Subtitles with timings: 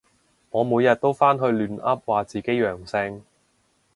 [0.49, 3.23] 我每日都返去亂噏話自己陽性